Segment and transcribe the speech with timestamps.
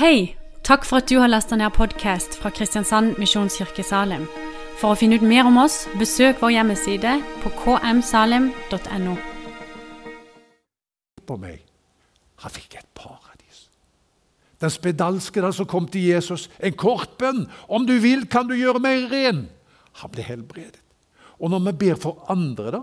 [0.00, 0.34] Hei!
[0.64, 4.22] Takk for at du har lasta ned podkast fra Kristiansand Misjonskirke Salim.
[4.80, 9.16] For å finne ut mer om oss, besøk vår hjemmeside på kmsalim.no.
[11.28, 11.58] på meg.
[12.40, 13.66] Han fikk et paradis.
[14.64, 17.44] Den spedalske der som kom til Jesus, en kort bønn.
[17.68, 19.50] 'Om du vil, kan du gjøre meg ren.'
[20.00, 20.80] Han ble helbredet.
[21.36, 22.82] Og når vi ber for andre, da?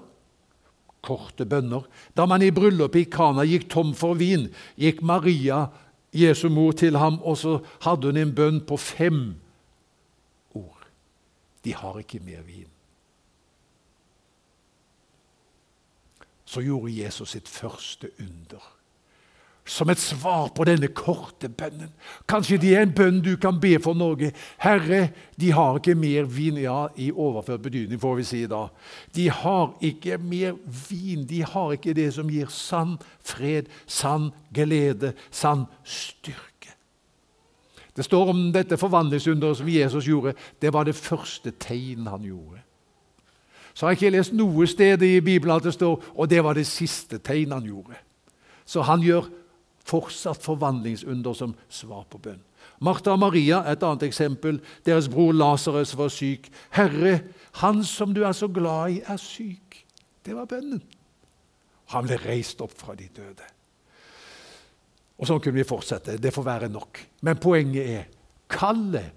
[1.02, 1.82] Korte bønner.
[2.14, 5.66] Da man i bryllupet i Kana gikk tom for vin, gikk Maria,
[6.18, 9.36] Jesu mor, til ham, og så hadde hun en bønn på fem
[10.56, 10.88] ord.
[11.66, 12.70] De har ikke mer vin.
[16.48, 18.77] Så gjorde Jesus sitt første under
[19.68, 21.92] som et svar på denne korte bønnen.
[22.30, 24.32] Kanskje det er en bønn du kan be for Norge.
[24.64, 26.58] Herre, de har ikke mer vin.
[26.62, 28.68] Ja, i overført betydning, får vi si da.
[29.16, 30.56] De har ikke mer
[30.90, 31.26] vin.
[31.28, 36.72] De har ikke det som gir sann fred, sann glede, sann styrke.
[37.98, 40.36] Det står om dette forvandlingsunderet som Jesus gjorde.
[40.62, 42.62] Det var det første tegn han gjorde.
[43.74, 46.56] Så har jeg ikke lest noe sted i Bibelen at det står og det var
[46.58, 47.98] det siste tegn han gjorde.
[48.66, 49.28] Så han gjør
[49.88, 52.42] fortsatt forvandlingsunder som svar på bønn.
[52.84, 54.60] Martha og Maria et annet eksempel.
[54.86, 56.50] Deres bror Lasarus var syk.
[56.72, 57.22] 'Herre,
[57.64, 59.86] han som du er så glad i, er syk.'
[60.26, 60.82] Det var bønnen.
[61.96, 63.46] Han ble reist opp fra de døde.
[65.18, 66.18] Og Sånn kunne vi fortsette.
[66.22, 67.00] Det får være nok.
[67.22, 68.10] Men poenget er
[68.52, 69.14] kallet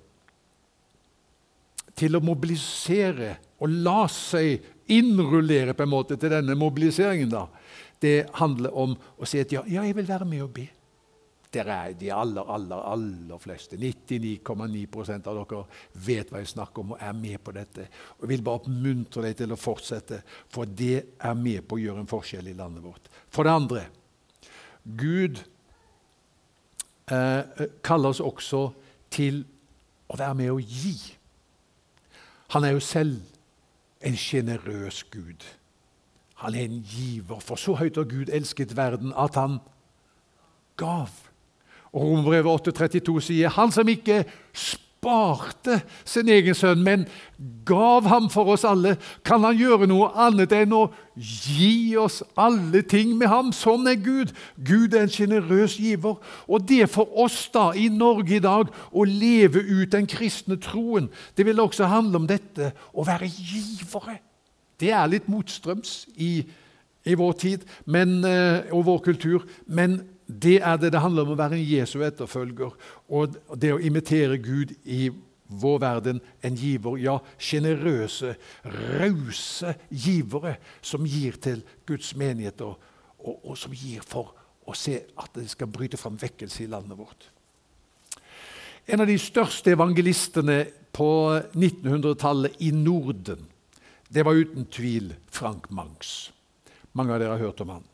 [1.99, 7.29] til å mobilisere og la seg innrullere på en måte til denne mobiliseringen.
[7.29, 7.47] da,
[8.01, 10.67] det handler om å si at ja, ja, jeg vil være med og be.
[11.51, 13.77] Dere er de aller, aller, aller fleste.
[13.77, 15.63] 99,9% av dere
[16.07, 17.89] vet hva jeg snakker om og er med på dette.
[18.19, 21.83] Og Jeg vil bare oppmuntre deg til å fortsette, for det er med på å
[21.83, 23.11] gjøre en forskjell i landet vårt.
[23.35, 23.87] For det andre
[24.81, 25.43] Gud
[27.11, 28.69] eh, kaller oss også
[29.11, 29.43] til
[30.11, 30.95] å være med og gi.
[32.55, 33.19] Han er jo selv
[34.07, 35.45] en sjenerøs Gud.
[36.41, 39.59] Han er en giver, for så høyt har Gud elsket verden at han
[40.81, 41.11] gav.
[41.93, 44.23] Og Romerbrevet 8,32 sier han som ikke
[45.01, 47.05] sparte sin egen sønn, men
[47.69, 48.95] gav ham for oss alle,
[49.27, 50.87] kan han gjøre noe annet enn å
[51.17, 53.53] gi oss alle ting med ham.
[53.53, 54.33] Sånn er Gud.
[54.57, 56.17] Gud er en sjenerøs giver.
[56.49, 61.11] Og det for oss da i Norge i dag å leve ut den kristne troen,
[61.37, 64.21] det vil også handle om dette å være givere.
[64.81, 66.33] Det er litt motstrøms i,
[67.05, 71.35] i vår tid men, eh, og vår kultur, men det er det det handler om
[71.35, 72.75] å være en Jesu etterfølger.
[73.11, 75.09] Og det å imitere Gud i
[75.51, 78.37] vår verden, en giver, ja, sjenerøse,
[79.01, 82.77] rause givere som gir til Guds menigheter,
[83.19, 84.31] og, og, som gir for
[84.71, 87.27] å se at det skal bryte fram vekkelse i landet vårt.
[88.87, 90.63] En av de største evangelistene
[90.95, 91.11] på
[91.55, 93.43] 1900-tallet i Norden
[94.11, 96.31] det var uten tvil Frank Mangs.
[96.93, 97.85] Mange av dere har hørt om han.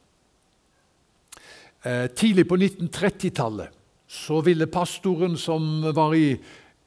[1.85, 3.75] Eh, tidlig på 1930-tallet
[4.09, 6.39] så ville pastoren som var i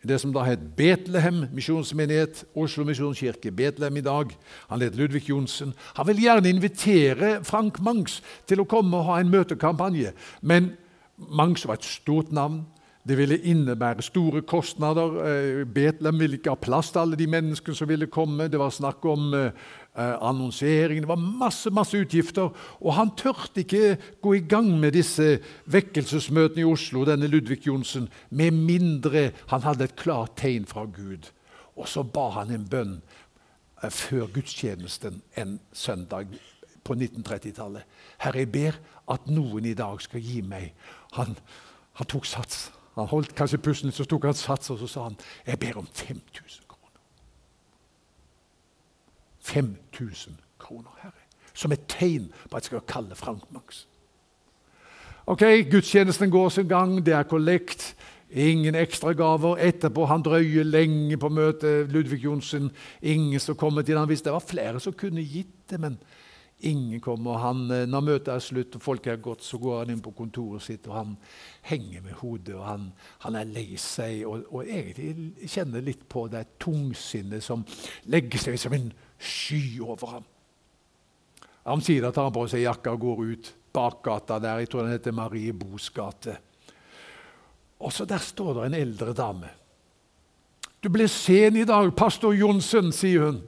[0.02, 4.32] det som da het Betlehem misjonsmenighet, Oslo misjonskirke, Betlehem i dag.
[4.72, 5.74] Han het Ludvig Johnsen.
[5.98, 10.14] Han ville gjerne invitere Frank Mangs til å komme og ha en møtekampanje.
[10.42, 10.72] Men
[11.18, 12.64] Mangs var et stort navn.
[13.10, 15.16] Det ville innebære store kostnader.
[15.26, 18.46] Eh, Betlehem ville ikke ha plass til alle de menneskene som ville komme.
[18.48, 19.50] Det var snakk om eh,
[19.98, 21.02] eh, annonsering.
[21.02, 22.54] Det var masse, masse utgifter.
[22.80, 28.12] Og han tørte ikke gå i gang med disse vekkelsesmøtene i Oslo, denne Ludvig Johnsen,
[28.30, 31.32] med mindre han hadde et klart tegn fra Gud.
[31.76, 33.00] Og så ba han en bønn
[33.90, 36.28] før gudstjenesten en søndag
[36.84, 37.86] på 1930-tallet.
[38.22, 40.76] Herre, jeg ber at noen i dag skal gi meg
[41.18, 41.34] Han,
[41.98, 42.68] han tok sats.
[43.00, 45.18] Han holdt kanskje pusten, så tok han sats og så sa han,
[45.48, 47.02] 'Jeg ber om 5000 kroner.'
[49.40, 51.24] 5000 kroner, Herre.
[51.54, 53.86] Som et tegn på at jeg skal kalle Frank Max.
[55.26, 57.96] Ok, Gudstjenesten går sin gang, det er kollekt.
[58.30, 59.58] Ingen ekstragaver.
[59.58, 61.90] Etterpå han drøyer lenge på møtet.
[61.90, 65.80] Ludvig Johnsen, ingen som kommer til Han visste det var flere som kunne gitt det,
[65.80, 65.98] men
[66.62, 67.38] Ingen kommer.
[67.40, 70.12] Han, eh, når møtet er slutt og folk er gått, så går han inn på
[70.12, 71.14] kontoret sitt og han
[71.70, 72.56] henger med hodet.
[72.56, 72.90] og Han,
[73.24, 77.64] han er lei seg og, og, egentlig kjenner litt på det tungsinnet som
[78.12, 80.28] legger seg som en sky over ham.
[81.70, 84.60] Omsider tar han på seg jakka og går ut bakgata der.
[84.60, 86.36] Jeg tror den heter Marie Bos gate.
[87.80, 89.50] Og så Der står det en eldre dame.
[90.80, 93.42] 'Du ble sen i dag, pastor Johnsen', sier hun.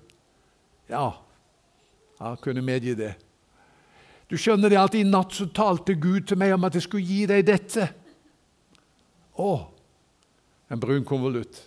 [0.89, 1.11] Ja,
[2.21, 3.15] han kunne medgi det.
[4.29, 7.07] Du skjønner det at I natt så talte Gud til meg om at jeg skulle
[7.07, 7.87] gi deg dette.
[9.41, 9.51] Å,
[10.71, 11.63] en brun konvolutt.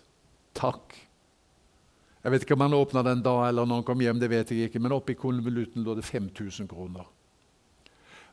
[0.56, 0.94] Takk.
[2.24, 4.52] Jeg vet ikke om han åpna den da eller når han kom hjem, det vet
[4.54, 7.04] jeg ikke, men oppi konvolutten lå det 5000 kroner.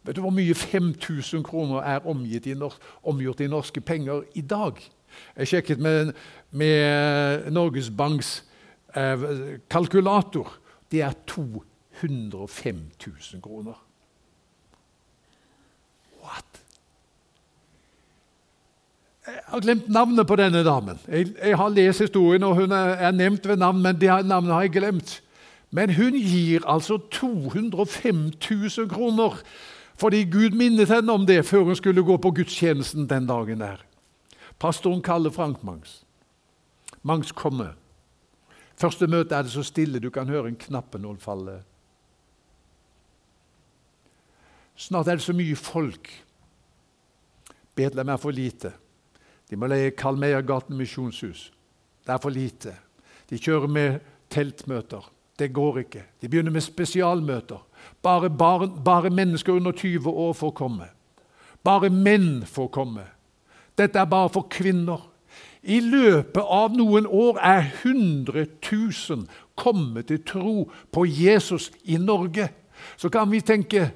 [0.05, 2.55] Vet du hvor mye 5000 kroner er i
[3.03, 4.79] omgjort i norske penger i dag?
[5.35, 6.13] Jeg sjekket med,
[6.51, 8.45] med Norges Banks
[8.95, 10.47] eh, kalkulator.
[10.91, 11.19] Det er
[12.01, 12.75] 205
[13.07, 13.77] 000 kroner.
[19.27, 20.99] Jeg har glemt navnet på denne damen.
[21.07, 24.53] Jeg, jeg har lest historien, og hun er, er nevnt ved navn, men det navnet
[24.53, 25.21] har jeg glemt.
[25.71, 29.43] Men hun gir altså 205 000 kroner
[30.01, 33.83] fordi Gud minnet henne om det før hun skulle gå på gudstjenesten den dagen der.
[34.59, 36.03] Pastoren kaller Frank Mangs.
[37.03, 37.75] Mangs kommer.
[38.75, 41.59] Første møte er det så stille du kan høre en knappenål falle.
[44.81, 46.09] Snart er det så mye folk.
[47.77, 48.71] Betlehem er for lite.
[49.49, 51.51] De må leie Kalmeiergaten misjonshus.
[52.01, 52.73] Det er for lite.
[53.29, 53.99] De kjører med
[54.33, 55.05] teltmøter.
[55.37, 56.03] Det går ikke.
[56.21, 57.61] De begynner med spesialmøter.
[58.01, 60.89] Bare, bare, bare mennesker under 20 år får komme.
[61.63, 63.05] Bare menn får komme.
[63.77, 65.07] Dette er bare for kvinner.
[65.61, 72.49] I løpet av noen år er 100 000 kommet til tro på Jesus i Norge.
[72.97, 73.91] Så kan vi tenke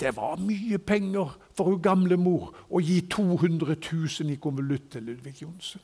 [0.00, 5.06] det var mye penger for hun gamle mor å gi 200 000 i konvolutt til
[5.08, 5.80] Ludvig Johnsen.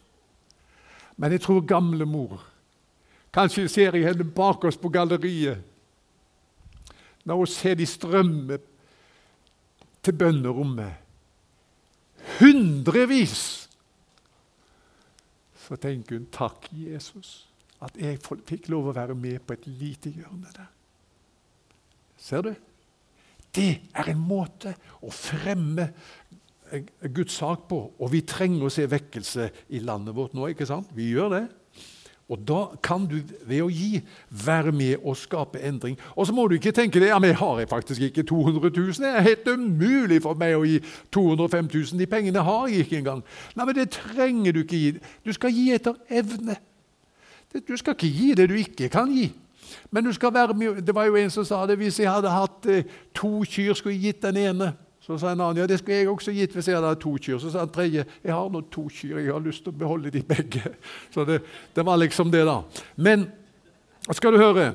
[1.17, 2.49] Men jeg tror gamle mor
[3.33, 5.63] Kanskje ser jeg henne bak oss på galleriet
[7.25, 8.59] når hun ser de strømme
[10.03, 10.93] til bønnerommet.
[12.41, 13.69] Hundrevis!
[15.63, 17.47] Så tenker hun takk, Jesus,
[17.81, 20.69] at jeg fikk lov å være med på et lite hjørne der.
[22.19, 22.53] Ser du?
[23.53, 24.73] Det er en måte
[25.05, 25.91] å fremme
[26.73, 27.83] eh, Guds sak på.
[28.01, 30.49] Og vi trenger å se vekkelse i landet vårt nå.
[30.49, 30.89] ikke sant?
[30.97, 31.43] Vi gjør det.
[32.33, 34.01] Og Da kan du ved å gi
[34.31, 35.99] være med og skape endring.
[36.17, 38.93] Og så må du ikke tenke det, ja, men jeg har faktisk ikke 200 000.
[39.03, 40.79] Det er helt umulig for meg å gi
[41.13, 42.01] 205 000.
[42.01, 43.21] De pengene har jeg ikke engang.
[43.57, 44.93] Nei, men Det trenger du ikke gi.
[45.27, 46.57] Du skal gi etter evne.
[47.53, 49.29] Du skal ikke gi det du ikke kan gi.
[49.91, 50.83] Men du skal være med.
[50.83, 51.79] Det var jo en som sa det.
[51.81, 52.85] Hvis jeg hadde hatt eh,
[53.15, 54.73] to kyr, skulle jeg gitt den ene.
[55.03, 57.17] Så sa en annen ja, det skulle jeg også gitt hvis jeg hadde hatt to
[57.19, 57.41] kyr.
[57.43, 60.13] Så sa en tredje jeg har nå to kyr, jeg har lyst til å beholde
[60.15, 60.63] de begge.
[61.15, 61.41] Så det,
[61.75, 62.61] det var liksom det, da.
[62.97, 63.27] Men
[64.11, 64.73] skal du høre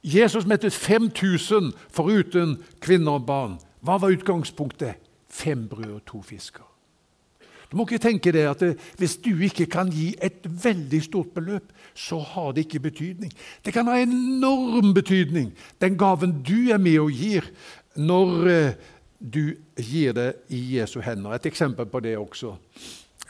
[0.00, 3.58] Jesus mettet 5000 foruten kvinner og barn.
[3.84, 4.96] Hva var utgangspunktet?
[5.30, 6.69] Fem brød og to fisker.
[7.70, 8.62] Du må ikke tenke det at
[8.98, 13.32] Hvis du ikke kan gi et veldig stort beløp, så har det ikke betydning.
[13.64, 17.46] Det kan ha enorm betydning, den gaven du er med og gir,
[17.96, 18.72] når eh,
[19.20, 21.34] du gir det i Jesu hender.
[21.34, 22.56] Et eksempel på det også.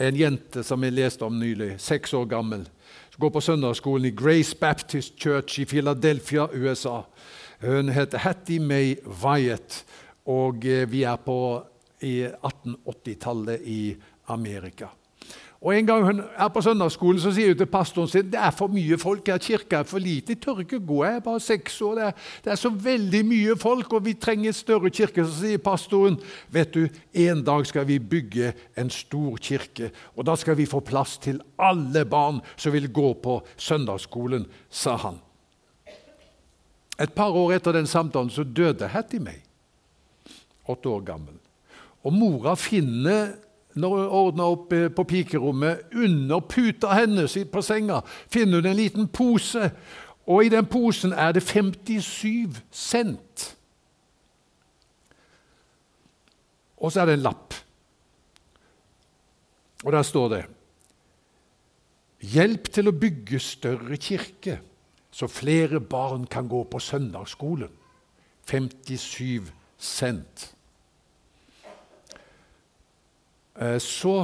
[0.00, 2.64] En jente som jeg leste om nylig, seks år gammel,
[3.10, 7.02] som går på søndagsskolen i Grace Baptist Church i Philadelphia, USA.
[7.60, 9.84] Hun heter Hattie May Wyatt,
[10.24, 11.66] og eh, vi er på
[12.00, 13.80] 1880-tallet i
[14.30, 14.88] Amerika.
[15.60, 18.52] Og En gang hun er på søndagsskolen, så sier hun til pastoren sin det er
[18.56, 20.32] for mye folk her, kirka er for lite.
[20.32, 21.98] Jeg tør ikke gå, jeg er bare seks år.
[21.98, 22.12] Det er,
[22.44, 25.24] det er, så veldig mye folk, og vi trenger en større kirke.
[25.26, 26.16] Så sier pastoren
[26.48, 30.80] vet du, en dag skal vi bygge en stor kirke, og da skal vi få
[30.80, 35.20] plass til alle barn som vil gå på søndagsskolen, sa han.
[37.00, 39.44] Et par år etter den samtalen så døde Hattie May,
[40.64, 41.36] åtte år gammel.
[42.00, 43.34] Og mora finner
[43.74, 48.00] når hun ordner opp eh, på pikerommet, under puta hennes på senga,
[48.30, 49.70] finner hun en liten pose.
[50.26, 53.56] Og i den posen er det 57 cent.
[56.80, 57.54] Og så er det en lapp.
[59.84, 60.46] Og der står det
[62.20, 64.58] Hjelp til å bygge større kirke,
[65.10, 67.70] så flere barn kan gå på søndagsskolen.
[68.44, 69.48] 57
[69.80, 70.50] cent.
[73.49, 73.49] Eh,
[73.80, 74.14] så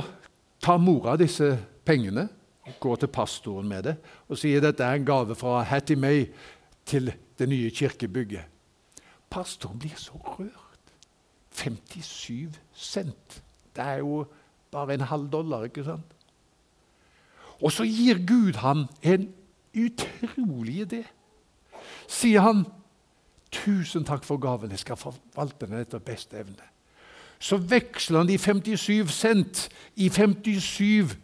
[0.63, 1.51] tar mora disse
[1.85, 2.29] pengene
[2.67, 3.97] og går til pastoren med det
[4.29, 6.25] og sier dette er en gave fra Hattie May
[6.87, 8.47] til det nye kirkebygget.
[9.31, 10.93] Pastoren blir så rørt.
[11.57, 13.43] 57 cent.
[13.77, 14.27] Det er jo
[14.71, 16.17] bare en halv dollar, ikke sant?
[17.63, 19.31] Og så gir Gud ham en
[19.77, 21.03] utrolig idé.
[22.09, 22.67] Sier han,
[23.51, 26.76] 'Tusen takk for gaven, jeg skal forvalte den etter beste evne'
[27.39, 31.17] så veksler han de 57 cent i 57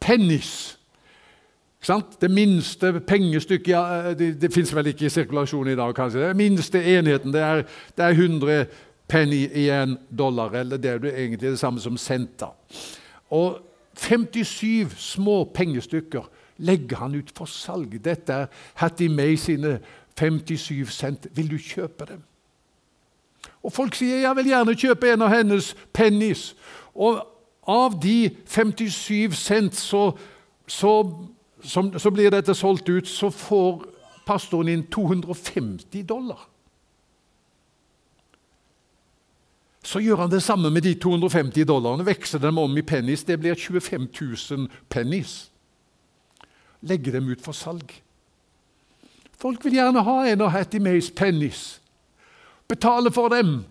[0.00, 0.76] pennies.
[2.20, 6.28] Det minste pengestykket ja, Det, det fins vel ikke i sirkulasjon i dag, kanskje.
[6.28, 7.62] Den minste enheten det er,
[7.96, 8.66] det er 100
[9.08, 12.52] penny i en dollar, eller det er jo egentlig det samme som center.
[13.30, 13.58] Og
[13.96, 17.96] 57 små pengestykker legger han ut for salg.
[18.04, 19.78] Dette er Hattie May sine
[20.18, 21.26] 57 cent.
[21.32, 22.22] Vil du kjøpe dem?
[23.62, 26.54] Og Folk sier jeg vil gjerne kjøpe en av hennes pennies.
[26.94, 27.20] Og
[27.68, 30.10] av de 57 cent så,
[30.66, 30.94] så,
[31.62, 33.84] som, så blir dette solgt ut, så får
[34.26, 36.46] pastoren inn 250 dollar.
[39.84, 43.24] Så gjør han det samme med de 250 dollarene, veksler dem om i pennies.
[43.24, 44.08] Det blir 25
[44.50, 45.50] 000 pennies.
[46.80, 47.94] Legger dem ut for salg.
[49.40, 51.80] Folk vil gjerne ha en av Hattie Mays pennies.
[52.70, 53.64] Betale for dem.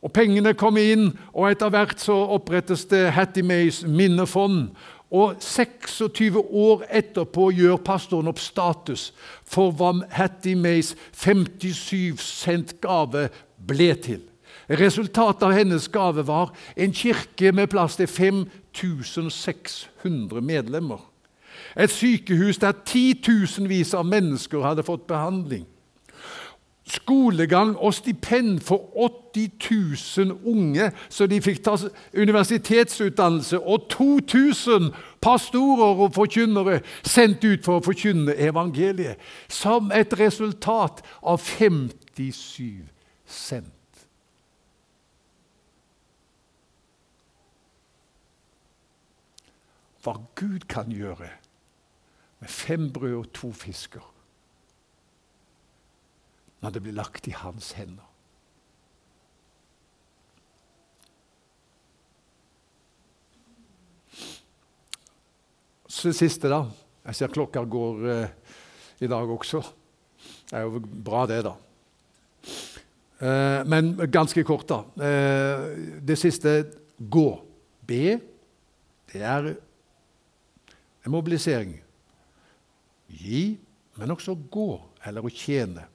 [0.00, 4.70] Og Pengene kommer inn, og etter hvert så opprettes det Hattie Mays minnefond.
[5.10, 9.12] Og 26 år etterpå gjør pastoren opp status
[9.44, 13.28] for hva Hattie Mays 57 cent gave
[13.66, 14.20] ble til.
[14.70, 20.98] Resultatet av hennes gave var en kirke med plass til 5600 medlemmer.
[21.76, 25.66] Et sykehus der titusenvis av mennesker hadde fått behandling.
[26.90, 28.90] Skolegang og stipend for
[29.34, 31.76] 80 000 unge, så de fikk ta
[32.18, 33.60] universitetsutdannelse.
[33.60, 34.90] Og 2000
[35.22, 39.22] pastorer og forkynnere sendt ut for å forkynne evangeliet.
[39.48, 42.82] Som et resultat av 57
[43.26, 43.76] sendt.
[50.04, 51.28] hva Gud kan gjøre
[52.40, 54.04] med fem brød og to fisker
[56.60, 58.06] når det blir lagt i hans hender.
[65.90, 66.62] Så det siste, da.
[67.10, 68.54] Jeg ser klokka går eh,
[69.04, 69.60] i dag også.
[70.48, 71.56] Det er jo bra, det, da.
[73.20, 74.78] Eh, men ganske kort, da.
[75.02, 75.64] Eh,
[76.06, 76.54] det siste
[76.96, 77.28] gå.
[77.84, 78.16] Be.
[79.10, 81.74] Det er en mobilisering.
[83.10, 83.58] Gi,
[83.98, 84.70] men også gå,
[85.04, 85.88] eller å tjene.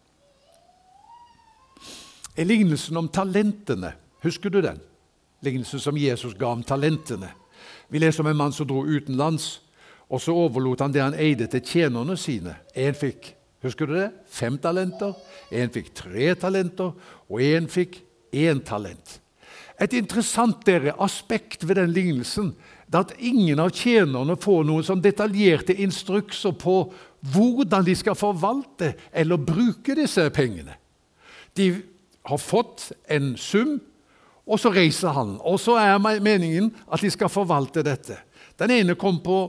[2.36, 3.94] Er lignelsen om talentene.
[4.24, 4.80] Husker du den?
[5.46, 7.30] Lignelsen som Jesus ga om talentene.
[7.88, 9.62] Vi leser om en mann som dro utenlands,
[10.12, 12.58] og så overlot han det han eide, til tjenerne sine.
[12.76, 13.32] En fikk
[13.66, 14.10] husker du det?
[14.30, 15.16] fem talenter,
[15.50, 16.92] en fikk tre talenter,
[17.30, 17.98] og en fikk
[18.36, 19.20] én talent.
[19.82, 22.54] Et interessant dere, aspekt ved den lignelsen
[22.86, 26.76] det er at ingen av tjenerne får noen sånn detaljerte instrukser på
[27.34, 30.78] hvordan de skal forvalte eller bruke disse pengene.
[31.58, 31.72] De
[32.26, 33.78] har fått en sum,
[34.46, 35.38] og så reiser han.
[35.42, 38.18] Og så er meningen at de skal forvalte dette.
[38.60, 39.46] Den ene kom på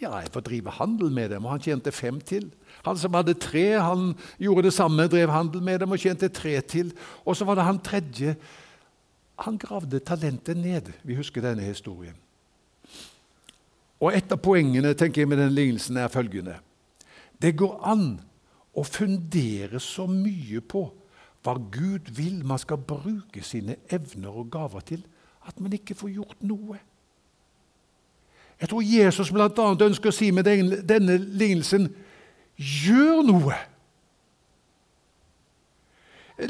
[0.00, 2.48] ja, jeg får drive handel med dem, og han tjente fem til.
[2.84, 4.10] Han som hadde tre, han
[4.42, 6.90] gjorde det samme, drev handel med dem og tjente tre til.
[7.24, 8.34] Og så var det han tredje.
[9.46, 10.90] Han gravde talentet ned.
[11.06, 12.16] Vi husker denne historien.
[14.02, 16.58] Og Et av poengene tenker jeg med den lignelsen er følgende.
[17.40, 18.18] Det går an
[18.74, 20.84] å fundere så mye på
[21.44, 25.04] hva Gud vil man skal bruke sine evner og gaver til,
[25.46, 26.78] at man ikke får gjort noe.
[28.60, 29.66] Jeg tror Jesus bl.a.
[29.84, 30.48] ønsker å si med
[30.88, 31.90] denne lignelsen
[32.56, 33.58] gjør noe.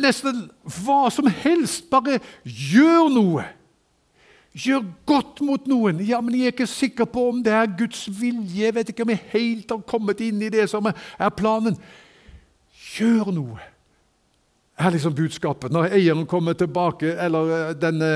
[0.00, 0.46] Nesten
[0.84, 3.44] hva som helst, bare gjør noe.
[4.54, 5.98] Gjør godt mot noen.
[6.06, 8.62] Ja, men jeg er ikke sikker på om det er Guds vilje.
[8.62, 11.74] Jeg vet ikke om jeg helt har kommet inn i det som er planen.
[12.94, 13.73] Gjør noe.
[14.84, 15.72] Er liksom budskapet.
[15.72, 18.10] Når eieren kommer tilbake, eller eh, denne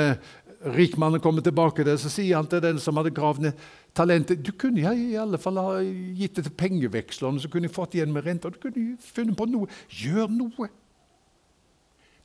[0.74, 4.52] rikmannen kommer tilbake, der, så sier han til den som hadde gravd ned talentet Du
[4.52, 8.12] kunne ja, i alle fall ha gitt det til pengevekslerne, så kunne jeg fått igjen
[8.12, 8.50] med renter.
[8.50, 9.70] Du kunne funnet på noe.
[9.88, 10.68] Gjør noe.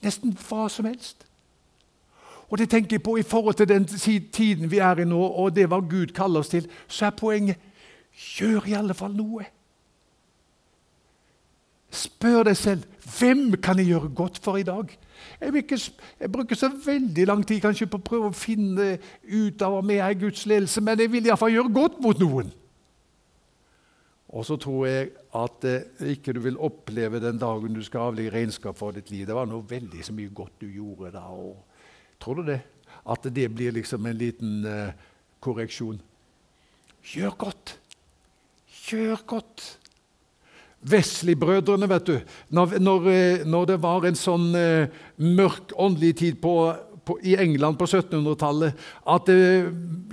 [0.03, 1.25] Nesten hva som helst.
[2.49, 5.55] Og det tenker jeg på i forhold til den tiden vi er i nå, og
[5.55, 7.61] det hva Gud kaller oss til, så er poenget
[8.13, 9.47] gjør i alle fall noe.
[11.93, 12.87] Spør deg selv
[13.19, 14.89] hvem kan jeg gjøre godt for i dag.
[15.39, 15.77] Jeg, ikke,
[16.19, 18.95] jeg bruker så veldig lang tid kanskje på å prøve å finne
[19.29, 22.49] ut av om jeg er Guds ledelse, men jeg vil iallfall gjøre godt mot noen.
[24.33, 28.33] Og så tror jeg at eh, ikke du vil oppleve den dagen du skal avlegge
[28.33, 29.27] regnskap for ditt liv.
[29.29, 31.27] Det var noe veldig så mye godt du gjorde da.
[31.29, 31.59] og
[32.23, 32.61] Tror du det?
[33.05, 34.95] At det blir liksom en liten eh,
[35.43, 36.01] korreksjon.
[37.13, 37.77] Gjør godt!
[38.87, 39.67] Gjør godt!
[40.89, 42.15] Wesley-brødrene, vet du.
[42.49, 46.55] Når, når, eh, når, det var en sånn eh, mørk åndelig tid på,
[47.05, 48.83] på, i England på 1700-tallet,
[49.15, 49.69] at eh,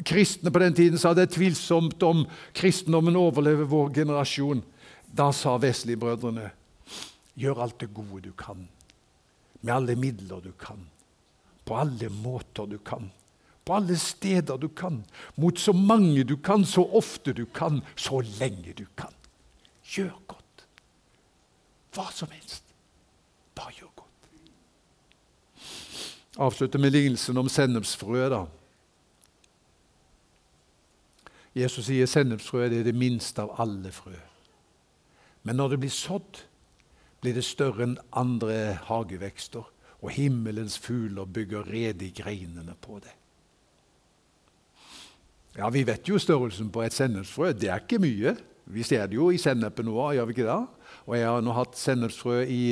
[0.07, 2.23] kristne på den tiden sa det er tvilsomt om
[2.57, 4.63] kristendommen overlever vår generasjon,
[5.11, 6.53] da sa Wesley-brødrene
[7.41, 8.69] gjør alt det gode du kan,
[9.61, 10.87] med alle midler du kan
[11.71, 13.11] på alle måter du kan.
[13.65, 15.05] På alle steder du kan.
[15.35, 19.15] Mot så mange du kan, så ofte du kan, så lenge du kan.
[19.87, 20.40] Gjør godt.
[21.95, 22.65] Hva som helst.
[23.55, 24.31] Bare gjør godt.
[26.39, 28.31] Avslutter med lignelsen om sennepsfrøet.
[28.31, 28.45] da.
[31.55, 34.15] Jesus sier sennepsfrøet er det minste av alle frø.
[35.43, 36.45] Men når det blir sådd,
[37.21, 39.65] blir det større enn andre hagevekster,
[40.01, 43.13] og himmelens fugler bygger rede i greinene på det.
[45.57, 47.53] Ja, Vi vet jo størrelsen på et sennepsfrø.
[47.53, 48.37] Det er ikke mye.
[48.65, 50.61] Vi ser det jo i sennepen nå, gjør vi ikke det?
[51.07, 52.63] Og Jeg har nå hatt sennepsfrø i,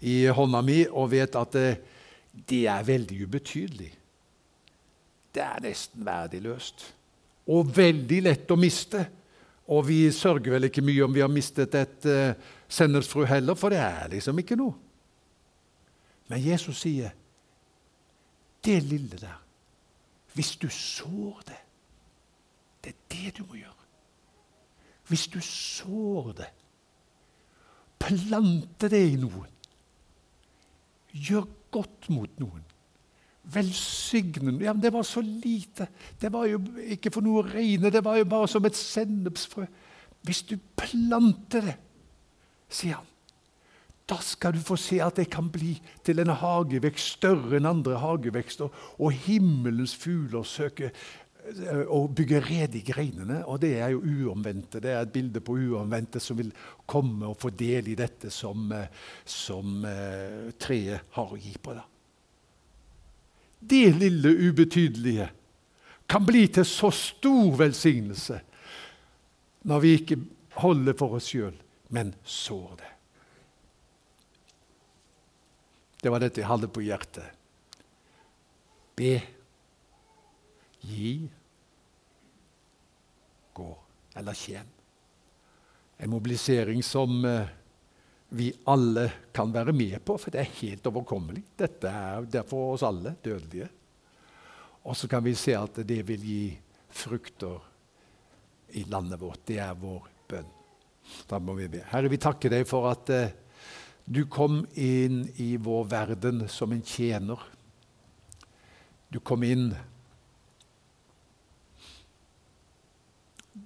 [0.00, 1.68] i, hånda mi og vet at det,
[2.50, 3.92] det er veldig ubetydelig.
[5.30, 6.84] Det er nesten verdiløst.
[7.50, 9.04] Og veldig lett å miste.
[9.70, 12.34] Og vi sørger vel ikke mye om vi har mistet et uh,
[12.70, 14.74] sennepsfrø heller, for det er liksom ikke noe.
[16.30, 17.14] Men Jesus sier
[18.64, 19.38] det lille der
[20.34, 21.60] Hvis du sår det
[22.84, 23.79] Det er det du må gjøre.
[25.10, 26.50] Hvis du sår det,
[28.00, 29.48] plante det i noen,
[31.10, 32.62] gjør godt mot noen,
[33.50, 35.88] velsigne ja, Det var så lite.
[36.20, 36.60] Det var jo
[36.94, 39.66] ikke for noe å regne, det var jo bare som et sennepsfrø.
[40.22, 41.76] Hvis du planter det,
[42.70, 43.08] sier han,
[44.10, 45.76] da skal du få se at det kan bli
[46.06, 50.90] til en hagevekst større enn andre hagevekster, og himmelens fugler søker
[51.40, 53.40] å eh, bygge red i greinene.
[53.50, 54.82] Og det er jo uomvendte.
[54.82, 56.52] Det er et bilde på uomvendte som vil
[56.88, 58.90] komme og få del i dette som, eh,
[59.24, 61.74] som uh, treet har å gi på.
[61.76, 61.86] Da.
[63.60, 65.28] Det lille ubetydelige
[66.10, 68.40] kan bli til så stor velsignelse
[69.70, 70.16] når vi ikke
[70.60, 71.54] holder for oss sjøl,
[71.94, 72.88] men sår det.
[76.00, 77.36] Det var dette jeg hadde på hjertet.
[78.96, 79.12] Be,
[80.80, 81.28] gi,
[83.56, 83.70] gå
[84.14, 84.68] eller tjen.
[86.00, 87.48] En mobilisering som eh,
[88.28, 91.42] vi alle kan være med på, for det er helt overkommelig.
[91.58, 93.68] Dette er, det for oss alle dødelige.
[94.86, 96.44] Og så kan vi se at det vil gi
[96.88, 97.58] frukter
[98.78, 99.42] i landet vårt.
[99.46, 100.50] Det er vår bønn.
[101.28, 101.82] Da må vi be.
[101.90, 103.34] Herre, vi takker deg for at eh,
[104.06, 107.42] du kom inn i vår verden som en tjener.
[109.10, 109.72] Du kom inn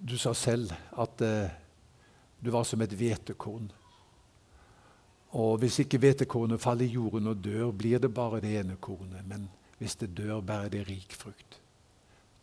[0.00, 1.50] Du sa selv at eh,
[2.40, 3.70] du var som et hvetekorn.
[5.34, 9.24] Og hvis ikke hvetekornet faller i jorden og dør, blir det bare det ene kornet.
[9.26, 11.58] Men hvis det dør, bærer det rik frukt.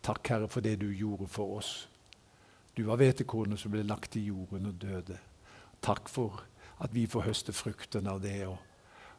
[0.02, 1.88] Takk, Herre, for det du gjorde for oss.
[2.76, 5.16] Du var hvetekornet som ble lagt i jorden og døde.
[5.82, 6.42] Takk for
[6.82, 8.46] at vi får høste frukten av det.
[8.46, 8.58] og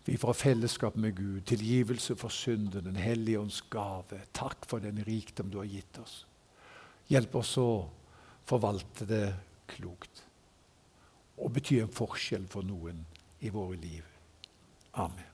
[0.06, 4.22] Vi får fellesskap med Gud, tilgivelse for synden, Den hellige ånds gave.
[4.34, 6.26] Takk for den rikdom du har gitt oss.
[7.08, 7.89] Hjelp oss å
[8.49, 9.25] forvalte det
[9.73, 10.23] klokt
[11.43, 13.03] og bety en forskjell for noen
[13.43, 14.06] i våre liv.
[15.01, 15.33] Amen.